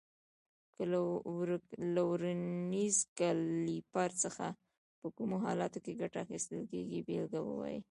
له 0.91 1.01
ورنیز 2.09 2.97
کالیپر 3.17 4.09
څخه 4.23 4.45
په 4.99 5.07
کومو 5.17 5.35
حالاتو 5.45 5.79
کې 5.83 5.99
ګټه 6.01 6.17
اخیستل 6.25 6.59
کېږي 6.71 6.99
بېلګه 7.07 7.39
ووایئ. 7.43 7.79